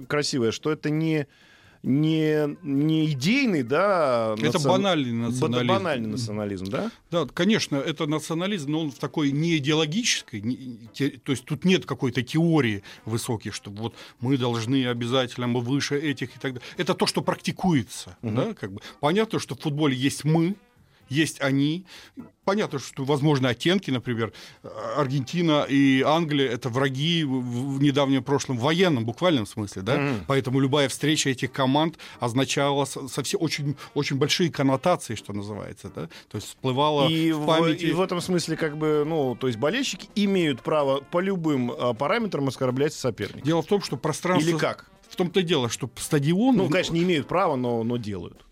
[0.08, 1.26] красивое, что это не,
[1.82, 5.68] не, не идейный, да, Это национ- банальный ба- национализм.
[5.68, 6.90] банальный национализм, да?
[7.10, 11.64] Да, конечно, это национализм, но он в такой не идеологической, не- те- то есть тут
[11.64, 16.62] нет какой-то теории высоких, что вот мы должны обязательно, мы выше этих и так далее.
[16.76, 18.16] Это то, что практикуется.
[18.22, 18.80] Да, как бы.
[19.00, 20.56] Понятно, что в футболе есть мы,
[21.10, 21.84] есть они.
[22.44, 24.32] Понятно, что возможны оттенки, например,
[24.96, 27.40] Аргентина и Англия это враги в
[27.76, 29.96] в недавнем прошлом в военном буквальном смысле, да.
[29.98, 30.24] Мгм.
[30.26, 36.08] Поэтому любая встреча этих команд означала со- совсем очень очень большие коннотации, что называется, да.
[36.28, 37.84] То есть всплывала И в в, памяти.
[37.86, 41.94] и в этом смысле, как бы, ну, то есть болельщики имеют право по любым а,
[41.94, 43.42] параметрам оскорблять соперника.
[43.46, 44.48] Дело в том, что пространство.
[44.50, 44.90] Или как?
[45.08, 48.44] В том-то и дело, что стадион Ну, конечно, не имеют права, но, но делают.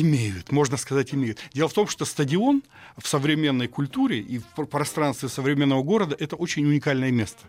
[0.00, 1.38] Имеют, можно сказать, имеют.
[1.52, 2.62] Дело в том, что стадион
[2.96, 7.44] в современной культуре и в пр- пространстве современного города это очень уникальное место.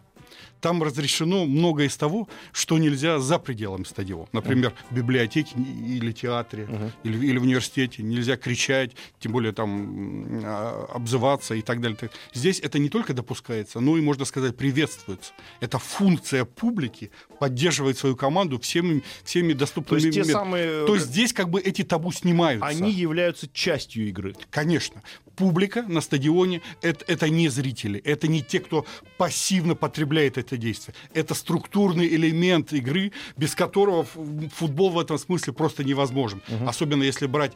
[0.61, 4.27] Там разрешено многое из того, что нельзя за пределами стадиона.
[4.31, 6.67] Например, в библиотеке или театре,
[7.03, 11.97] или, или в университете нельзя кричать, тем более там а, обзываться и так далее.
[12.33, 15.31] Здесь это не только допускается, но и, можно сказать, приветствуется.
[15.59, 20.33] Это функция публики поддерживать свою команду всеми, всеми То доступными есть те методами.
[20.33, 20.85] самые...
[20.87, 22.67] То есть здесь как бы эти табу снимаются.
[22.67, 24.35] Они являются частью игры.
[24.49, 25.03] Конечно.
[25.35, 28.87] Публика на стадионе это, это не зрители, это не те, кто
[29.19, 30.95] пассивно потребляет это действие.
[31.13, 34.05] Это структурный элемент игры, без которого
[34.53, 36.41] футбол в этом смысле просто невозможен.
[36.65, 37.53] Особенно если брать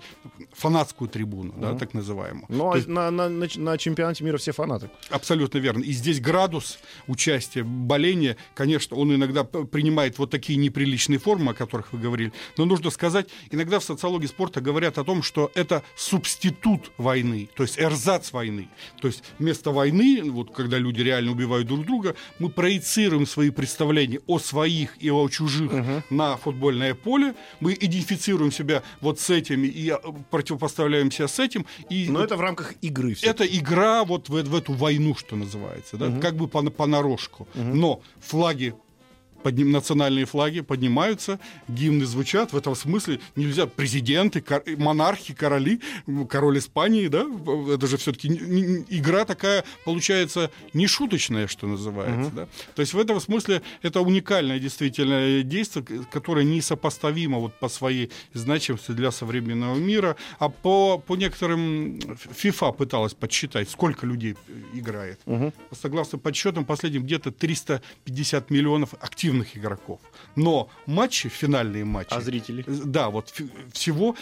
[0.53, 2.45] фанатскую трибуну, да, так называемую.
[2.49, 4.89] Но То есть на, на- на на чемпионате мира все фанаты.
[5.09, 5.83] Абсолютно верно.
[5.83, 11.93] И здесь градус участия, боления, конечно, он иногда принимает вот такие неприличные формы, о которых
[11.93, 12.31] вы говорили.
[12.57, 17.63] Но нужно сказать, иногда в социологии спорта говорят о том, что это субститут войны, то
[17.63, 18.69] есть эрзац войны.
[19.01, 24.19] То есть вместо войны, вот когда люди реально убивают друг друга, мы проецируем свои представления
[24.27, 25.71] о своих и о чужих
[26.09, 31.65] на футбольное поле, мы идентифицируем себя вот с этими и а, противопоставляем себя с этим.
[31.89, 33.27] И Но вот это в рамках игры все.
[33.29, 37.47] это игра вот в, в эту войну, что называется, да, как бы по- понарошку.
[37.55, 38.73] Но флаги
[39.43, 42.53] подним- национальные флаги поднимаются, гимны звучат.
[42.53, 45.79] В этом смысле нельзя президенты, кор- монархи, короли,
[46.29, 47.25] король Испании, да,
[47.73, 48.27] это же все-таки
[48.89, 52.47] игра такая получается не шуточная, что называется, да.
[52.75, 58.91] То есть в этом смысле это уникальное действительно действие, которое несопоставимо вот по своей значимости
[58.91, 60.15] для современного мира.
[60.39, 64.35] А по, по некоторым FIFA пыталась подсчитать, сколько людей
[64.73, 65.19] играет.
[65.71, 69.99] Согласно подсчетам последним, где-то 350 миллионов активных игроков.
[70.35, 72.13] Но матчи, финальные матчи...
[72.13, 72.63] А зрители?
[72.67, 73.33] Э, Да, вот
[73.73, 74.15] всего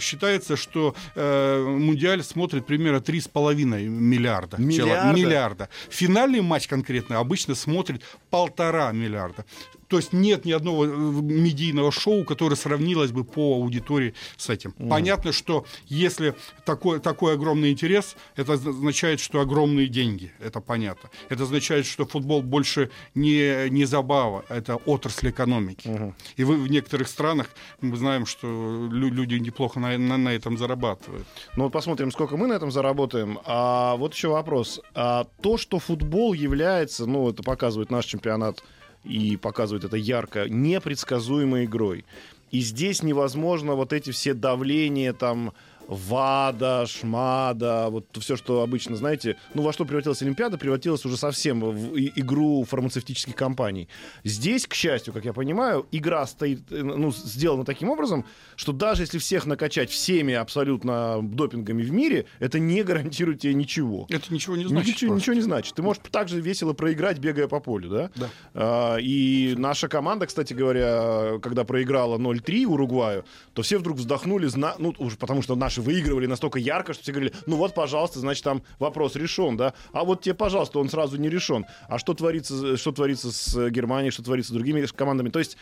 [0.00, 3.54] считается, что э, Мундиаль смотрит примерно 3,5
[3.88, 4.56] миллиарда.
[4.58, 4.76] Миллиарда?
[4.76, 5.16] человек.
[5.16, 5.68] Миллиарда.
[5.90, 9.44] Финальный матч конкретно обычно смотрит полтора миллиарда.
[9.92, 14.72] То есть нет ни одного э, медийного шоу, которое сравнилось бы по аудитории с этим.
[14.88, 20.32] Понятно, что если такой, такой огромный интерес, это означает, что огромные деньги.
[20.40, 21.10] Это понятно.
[21.28, 26.14] Это означает, что футбол больше не, не забава, это отрасль экономики.
[26.38, 27.50] И вы в некоторых странах
[27.82, 31.26] мы знаем, что лю- люди неплохо на, на- на этом зарабатывают.
[31.56, 33.38] Ну вот посмотрим, сколько мы на этом заработаем.
[33.44, 34.80] А вот еще вопрос.
[34.94, 38.64] А то, что футбол является, ну это показывает наш чемпионат
[39.04, 42.04] и показывает это ярко, непредсказуемой игрой.
[42.50, 45.52] И здесь невозможно вот эти все давления там
[45.88, 51.60] ВАДА, ШМАДА, вот все, что обычно, знаете, ну во что превратилась Олимпиада, превратилась уже совсем
[51.60, 53.88] в игру фармацевтических компаний.
[54.24, 58.24] Здесь, к счастью, как я понимаю, игра стоит, э, ну, сделана таким образом,
[58.56, 64.06] что даже если всех накачать всеми абсолютно допингами в мире, это не гарантирует тебе ничего.
[64.08, 64.88] Это ничего не значит.
[64.88, 65.22] Ничего, просто.
[65.22, 65.74] ничего не значит.
[65.74, 68.10] Ты можешь также весело проиграть, бегая по полю, да?
[68.14, 68.30] Да.
[68.54, 74.94] А, и наша команда, кстати говоря, когда проиграла 0-3 Уругваю, то все вдруг вздохнули, ну,
[74.98, 78.62] уже потому что наши выигрывали настолько ярко, что все говорили, ну вот, пожалуйста, значит, там
[78.78, 79.72] вопрос решен, да?
[79.92, 81.64] А вот тебе, пожалуйста, он сразу не решен.
[81.88, 85.30] А что творится, что творится с Германией, что творится с другими командами?
[85.30, 85.56] То есть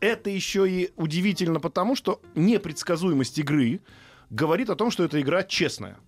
[0.00, 3.80] это еще и удивительно потому, что непредсказуемость игры
[4.30, 5.98] говорит о том, что эта игра честная.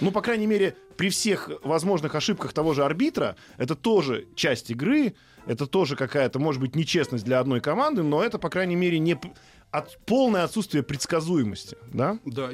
[0.00, 5.14] Ну, по крайней мере, при всех возможных ошибках того же арбитра, это тоже часть игры,
[5.46, 9.18] это тоже какая-то, может быть, нечестность для одной команды, но это, по крайней мере, не
[9.70, 12.18] от, полное отсутствие предсказуемости, да?
[12.26, 12.50] Да,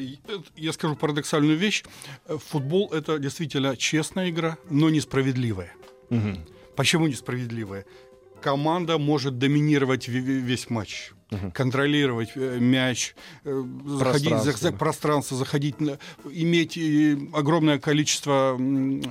[0.56, 1.84] я скажу парадоксальную вещь.
[2.26, 5.72] Э, Футбол это действительно честная игра, но несправедливая.
[6.76, 7.84] Почему несправедливая?
[8.40, 11.12] команда может доминировать весь матч.
[11.30, 11.50] Угу.
[11.52, 15.74] контролировать э, мяч, э, заходить за, за пространство, заходить,
[16.24, 18.58] иметь э, огромное количество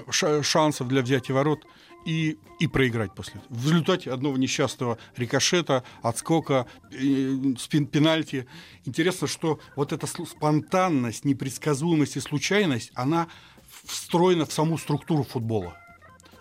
[0.09, 1.67] шансов для взятия ворот
[2.07, 3.53] и, и проиграть после этого.
[3.53, 8.47] В результате одного несчастного рикошета, отскока, спин, пенальти.
[8.85, 13.27] Интересно, что вот эта спонтанность, непредсказуемость и случайность, она
[13.83, 15.77] встроена в саму структуру футбола.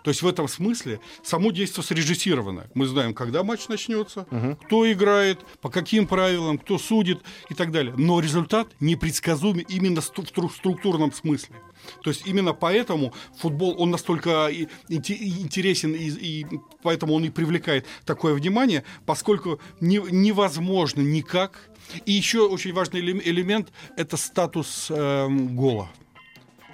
[0.03, 2.67] То есть в этом смысле само действие срежиссировано.
[2.73, 4.55] Мы знаем, когда матч начнется, угу.
[4.63, 7.93] кто играет, по каким правилам, кто судит и так далее.
[7.97, 11.57] Но результат непредсказуем именно в структурном смысле.
[12.03, 14.49] То есть именно поэтому футбол, он настолько
[14.89, 16.45] интересен, и, и
[16.83, 21.69] поэтому он и привлекает такое внимание, поскольку не, невозможно никак.
[22.05, 25.89] И еще очень важный элемент– это статус э, гола.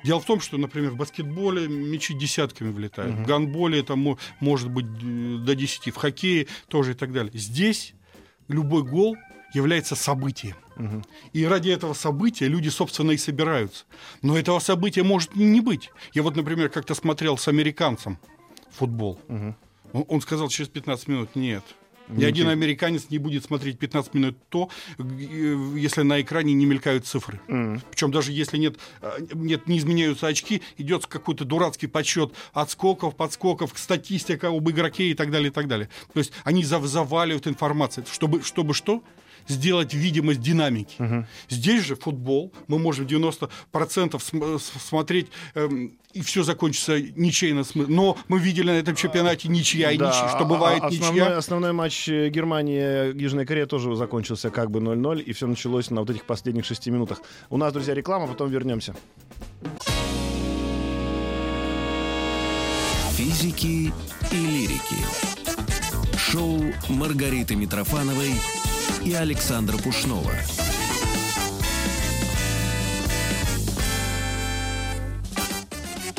[0.04, 3.23] Дело в том, что, например, в баскетболе мячи десятками влетают, угу.
[3.23, 4.86] в гандболе это может быть
[5.45, 7.32] до 10, в хоккее тоже и так далее.
[7.34, 7.93] Здесь
[8.47, 9.15] любой гол
[9.54, 10.56] является событием.
[10.75, 11.03] Угу.
[11.33, 13.86] И ради этого события люди, собственно, и собираются.
[14.21, 15.91] Но этого события может не быть.
[16.13, 18.17] Я вот, например, как-то смотрел с американцем
[18.71, 19.19] футбол.
[19.27, 19.55] Угу.
[19.93, 21.63] Он, он сказал через 15 минут, нет,
[22.09, 27.39] ни один американец не будет смотреть 15 минут то, если на экране не мелькают цифры.
[27.47, 27.81] Mm.
[27.89, 33.71] Причем даже если нет, э, нет, не изменяются очки, идет какой-то дурацкий подсчет отскоков, подскоков,
[33.75, 35.89] статистика об игроке и так далее, и так далее.
[36.13, 38.05] То есть они заваливают информацию.
[38.12, 39.03] Чтобы, чтобы что?
[39.47, 41.01] Сделать видимость динамики.
[41.01, 41.25] Угу.
[41.49, 47.63] Здесь же футбол, мы можем 90% смотреть, эм, и все закончится ничейно.
[47.75, 51.38] Но мы видели на этом чемпионате ничья и да, ничья, что бывает основной, ничья.
[51.38, 56.01] Основной матч э, Германии, Южная Корея тоже закончился как бы 0-0, и все началось на
[56.01, 57.21] вот этих последних шести минутах.
[57.49, 58.95] У нас, друзья, реклама, потом вернемся.
[63.15, 63.93] Физики
[64.32, 65.43] и лирики.
[66.17, 68.34] Шоу Маргариты Митрофановой
[69.05, 70.31] и Александра Пушнова.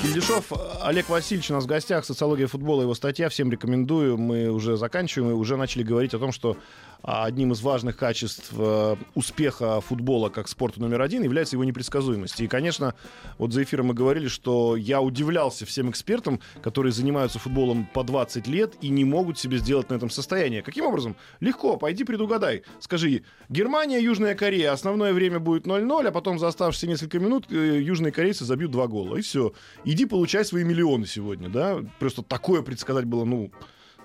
[0.04, 4.18] Кильдишов, Олег Васильевич у нас в гостях, социология футбола, его статья, всем рекомендую.
[4.18, 6.58] Мы уже заканчиваем и уже начали говорить о том, что
[7.06, 12.40] а одним из важных качеств э, успеха футбола как спорта номер один является его непредсказуемость.
[12.40, 12.94] И, конечно,
[13.36, 18.46] вот за эфиром мы говорили, что я удивлялся всем экспертам, которые занимаются футболом по 20
[18.46, 20.62] лет и не могут себе сделать на этом состояние.
[20.62, 21.14] Каким образом?
[21.40, 22.62] Легко, пойди предугадай.
[22.80, 27.82] Скажи, Германия, Южная Корея, основное время будет 0-0, а потом за оставшиеся несколько минут э,
[27.82, 29.16] южные корейцы забьют два гола.
[29.16, 29.52] И все.
[29.94, 31.78] Иди получай свои миллионы сегодня, да?
[32.00, 33.52] Просто такое предсказать было, ну,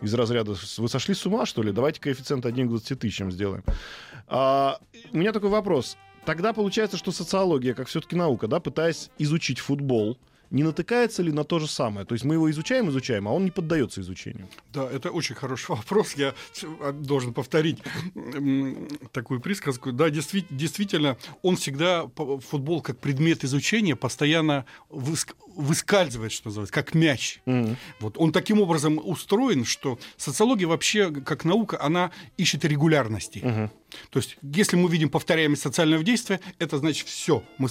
[0.03, 1.71] из разряда «Вы сошли с ума, что ли?
[1.71, 3.63] Давайте коэффициент 1 к 20 тысячам сделаем».
[4.27, 4.79] А,
[5.11, 5.97] у меня такой вопрос.
[6.25, 10.19] Тогда получается, что социология, как все-таки наука, да, пытаясь изучить футбол,
[10.51, 12.05] не натыкается ли на то же самое?
[12.05, 14.47] То есть мы его изучаем, изучаем, а он не поддается изучению.
[14.73, 16.13] Да, это очень хороший вопрос.
[16.13, 16.33] Я
[16.81, 17.79] а, должен повторить
[19.11, 19.91] такую присказку.
[19.91, 27.41] Да, действительно, он всегда, футбол как предмет изучения, постоянно выскальзывает, что называется, как мяч.
[27.45, 27.75] Mm-hmm.
[27.99, 28.17] Вот.
[28.17, 33.39] Он таким образом устроен, что социология вообще, как наука, она ищет регулярности.
[33.39, 33.69] Mm-hmm.
[34.09, 37.43] То есть, если мы видим повторяемость социального действия, это значит все.
[37.57, 37.69] Мы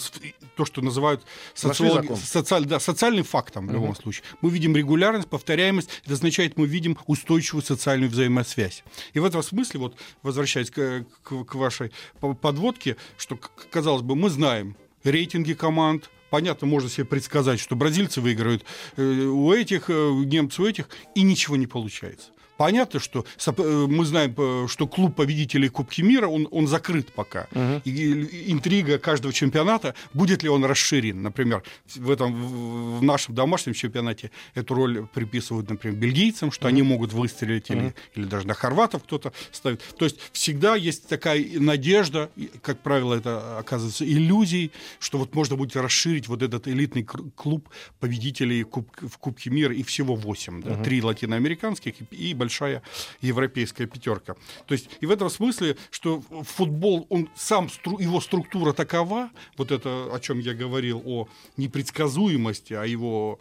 [0.56, 1.22] то, что называют
[1.54, 4.24] социологи, социаль, да, социальным фактом в любом uh случае.
[4.40, 5.88] Мы видим регулярность, повторяемость.
[6.04, 8.84] Это означает, мы видим устойчивую социальную взаимосвязь.
[9.12, 13.36] И в этом смысле, вот возвращаясь к, к, к вашей подводке, что
[13.70, 18.64] казалось бы, мы знаем рейтинги команд, понятно, можно себе предсказать, что бразильцы выиграют
[18.96, 22.30] э, у этих, э, немцы у этих, и ничего не получается.
[22.58, 27.46] Понятно, что э, мы знаем, э, что клуб победителей Кубки мира, он, он закрыт пока.
[27.52, 27.82] Угу.
[27.84, 31.22] И интрига каждого чемпионата, будет ли он расширен.
[31.22, 31.62] Например,
[31.94, 36.70] в, этом, в нашем домашнем чемпионате эту роль приписывают, например, бельгийцам, что угу.
[36.70, 37.78] они могут выстрелить, угу.
[37.78, 39.80] или, или даже на хорватов кто-то ставит.
[39.96, 42.28] То есть всегда есть такая надежда,
[42.62, 47.68] как правило, это оказывается иллюзией, что вот можно будет расширить вот этот элитный клуб
[48.00, 50.62] победителей Куб, в Кубке мира, и всего 8.
[50.62, 50.72] Да?
[50.72, 50.82] Угу.
[50.82, 52.82] Три латиноамериканских и большинство большая
[53.20, 54.34] европейская пятерка.
[54.66, 60.08] То есть и в этом смысле, что футбол, он сам, его структура такова, вот это,
[60.12, 63.38] о чем я говорил, о непредсказуемости, о его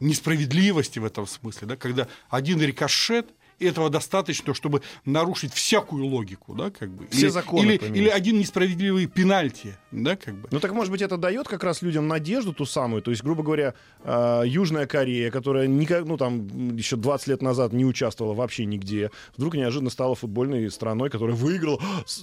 [0.00, 3.26] несправедливости в этом смысле, да, когда один рикошет–
[3.58, 7.06] этого достаточно, чтобы нарушить всякую логику, да, как бы.
[7.08, 7.72] Все или, законы.
[7.72, 10.48] Или, или один несправедливый пенальти, Да, как бы.
[10.50, 13.00] Ну так, может быть, это дает как раз людям надежду ту самую.
[13.00, 17.72] То есть, грубо говоря, э, Южная Корея, которая никак, ну, там, еще 20 лет назад
[17.72, 21.80] не участвовала вообще нигде, вдруг неожиданно стала футбольной страной, которая выиграла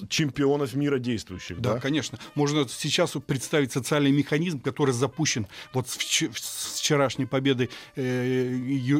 [0.10, 1.62] чемпионов мира действующих.
[1.62, 2.20] Да, Да, конечно.
[2.36, 8.54] Можно сейчас представить социальный механизм, который запущен вот с вч- с вчерашней победой э,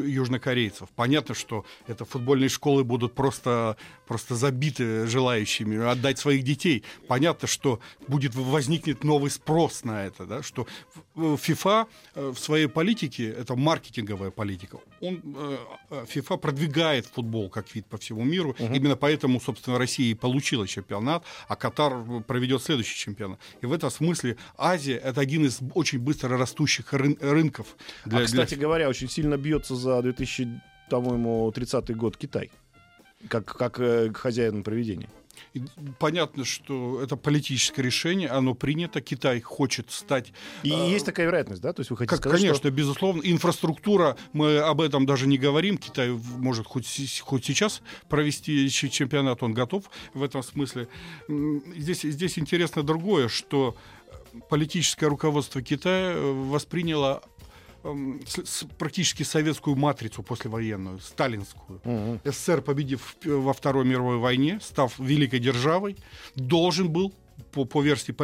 [0.06, 0.88] южнокорейцев.
[0.96, 3.76] Понятно, что это футбольные школы будут просто,
[4.06, 6.84] просто забиты желающими отдать своих детей.
[7.08, 10.66] Понятно, что будет возникнет новый спрос на это, да, что
[11.14, 15.56] в- FIFA э, в своей политике, это маркетинговая политика, он, э,
[15.90, 18.54] э, FIFA продвигает футбол как вид по всему миру.
[18.58, 21.92] Именно поэтому, собственно, Россия и получила чемпионат, а Катар
[22.26, 23.38] проведет следующий чемпионат.
[23.62, 27.66] И в этом смысле Азия это один из очень быстро растущих рын- рынков.
[28.04, 30.60] а, для- для- кстати говоря, очень сильно бьется за 2000,
[30.90, 32.50] по-моему, 30 год Китай.
[33.28, 35.08] Как, как э, хозяин проведения.
[35.54, 35.62] И
[35.98, 39.00] Понятно, что это политическое решение, оно принято.
[39.00, 41.72] Китай хочет стать И А, есть такая вероятность, да?
[41.72, 42.70] То есть вы хотите Как, сказать, конечно, что...
[42.70, 43.22] безусловно.
[43.24, 45.78] Инфраструктура, мы об этом даже не говорим.
[45.78, 46.86] Китай может хоть,
[47.20, 50.88] хоть сейчас провести чемпионат, он готов в этом смысле.
[51.28, 53.76] Здесь, здесь интересно другое, что
[54.48, 57.22] политическое руководство Китая э, восприняло
[58.78, 61.80] практически советскую матрицу послевоенную, сталинскую.
[61.84, 62.20] Мгм.
[62.24, 65.96] СССР, победив в- во Второй мировой войне, став великой державой,
[66.34, 67.12] должен был
[67.52, 68.14] по, по версии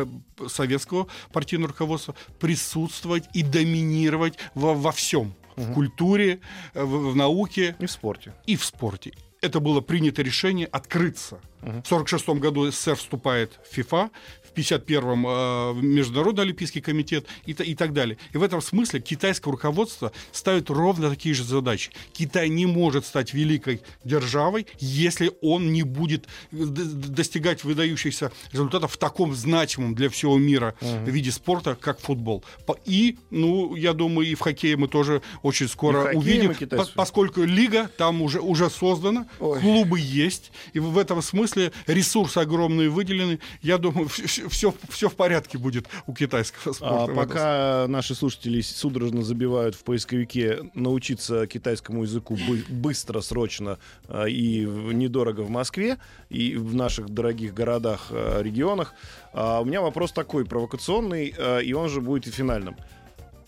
[0.49, 5.35] советского партийного руководства присутствовать и доминировать во, во всем.
[5.57, 6.39] В культуре,
[6.75, 8.33] э, в, в науке И в спорте.
[8.47, 9.13] и в спорте.
[9.41, 11.41] Это было принято решение открыться.
[11.61, 14.11] В 1946 году СССР вступает в ФИФА,
[14.45, 18.17] в 1951-м э, в Международный Олимпийский комитет и, и так далее.
[18.33, 21.91] И в этом смысле китайское руководство ставит ровно такие же задачи.
[22.13, 28.97] Китай не может стать великой державой, если он не будет д- достигать выдающихся результатов в
[28.97, 32.45] таком значимом для всего мира виде спорта, как футбол.
[32.85, 37.89] И, ну, я думаю, и в хоккее мы тоже очень скоро увидим, по- поскольку лига
[37.97, 39.61] там уже, уже создана, Ой.
[39.61, 41.47] клубы есть, и в этом смысле
[41.86, 43.40] ресурсы огромные выделены.
[43.62, 46.94] Я думаю, все, все в порядке будет у китайского спорта.
[46.94, 53.20] А в этом пока наши слушатели судорожно забивают в поисковике научиться китайскому языку бы- быстро,
[53.20, 53.78] срочно
[54.09, 58.94] а, и недорого в Москве и в наших дорогих городах, а, регионах,
[59.32, 62.76] а, у меня вопрос такой провокационный, а, и он же будет и финальным.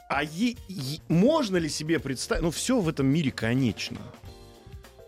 [0.09, 2.42] А е- е- можно ли себе представить...
[2.42, 3.96] Ну, все в этом мире конечно.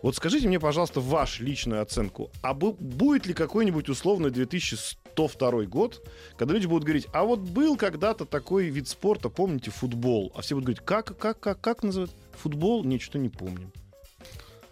[0.03, 2.29] Вот скажите мне, пожалуйста, вашу личную оценку.
[2.41, 6.05] А бу- будет ли какой-нибудь условный 2102 год,
[6.37, 10.33] когда люди будут говорить, а вот был когда-то такой вид спорта, помните, футбол?
[10.35, 12.17] А все будут говорить, как, как, как, как называется?
[12.33, 12.83] Футбол?
[12.83, 13.71] Нет, что не помним.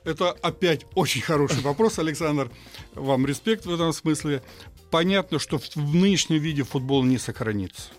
[0.03, 2.51] Это опять очень хороший вопрос, Александр.
[2.93, 4.43] Вам респект в этом смысле.
[4.89, 7.91] Понятно, что в, нынешнем виде футбол не сохранится.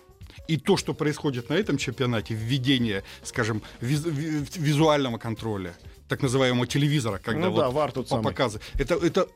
[0.47, 5.75] И то, что происходит на этом чемпионате, введение, скажем, виз- ви- визуального контроля,
[6.13, 8.23] так называемого телевизора, когда Ну да, вот вар тот по- самый.
[8.23, 9.27] показы, это, это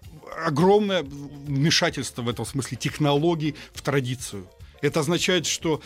[0.46, 4.48] огромное вмешательство в этом смысле технологий в традицию.
[4.82, 5.82] Это означает, что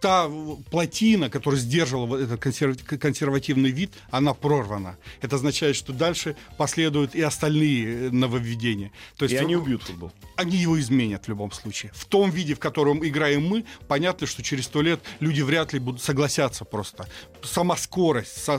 [0.00, 0.30] та
[0.70, 4.96] плотина, которая сдерживала этот консерв- консервативный вид, она прорвана.
[5.20, 8.92] Это означает, что дальше последуют и остальные э, нововведения.
[9.18, 10.10] То И они убьют футбол.
[10.36, 11.92] они его изменят в любом случае.
[11.94, 15.78] В том виде, в котором играем мы, понятно, что через сто лет люди вряд ли
[15.80, 17.06] будут согласятся просто.
[17.42, 18.58] Сама скорость, со-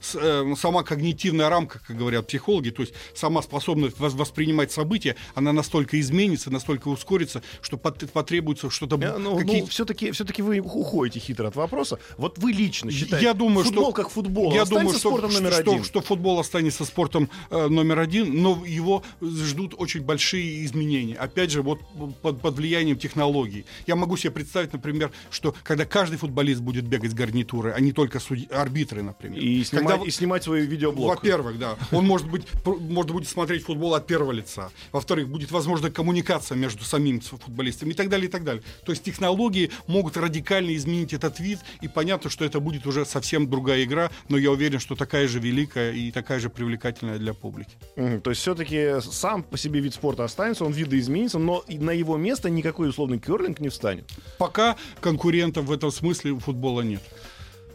[0.00, 5.98] сама когнитивная рамка, как говорят психологи, то есть сама способность вос- воспринимать события, она настолько
[6.00, 8.96] изменится, настолько ускорится, что пот- потребуется что-то...
[8.96, 11.98] Э, Ну, какие- все-таки, все-таки вы уходите хитро от вопроса.
[12.18, 15.40] Вот вы лично считаете, Я думаю, футбол что как футбол я думаю, что, спортом что-
[15.40, 15.84] номер что- один?
[15.84, 21.14] что футбол останется спортом э, номер один, но его ждут очень большие изменения.
[21.16, 21.80] Опять же, вот
[22.22, 23.64] под, под влиянием технологий.
[23.86, 27.92] Я могу себе представить, например, что когда каждый футболист будет бегать с гарнитурой, а не
[27.92, 29.38] только судьи- арбитры, например.
[29.40, 31.16] И снимать, Когда- и снимать свой видеоблог.
[31.16, 31.76] во-первых, да.
[31.92, 34.70] Он может быть, может будет смотреть футбол от первого лица.
[34.92, 38.62] Во-вторых, будет возможна коммуникация между самим футболистом и так далее, и так далее.
[38.84, 43.48] То есть технологии могут радикально изменить этот вид, и понятно, что это будет уже совсем
[43.48, 47.76] другая игра, но я уверен, что такая же великая и такая же привлекательная для публики.
[47.96, 52.16] Мгм, То есть все-таки сам по себе вид спорта останется, он видоизменится, но на его
[52.16, 54.10] место никакой условный керлинг не встанет.
[54.38, 57.02] Пока конкурентов в этом смысле у футбола нет.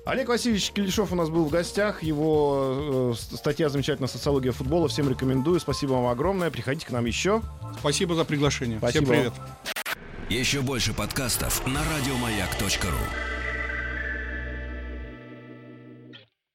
[0.10, 2.02] Олег Васильевич Кельдишов у нас был в гостях.
[2.02, 4.88] Его э, статья замечательная «Социология футбола».
[4.88, 5.60] Всем рекомендую.
[5.60, 6.50] Спасибо вам огромное.
[6.50, 7.44] Приходите к нам еще.
[7.80, 8.80] Спасибо за приглашение.
[8.80, 9.06] Спасибо.
[9.06, 9.34] Всем привет.
[10.30, 13.39] Еще больше подкастов на радиомаяк.ру.